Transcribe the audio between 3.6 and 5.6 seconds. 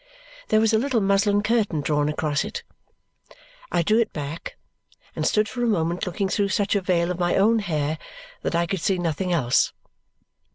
I drew it back and stood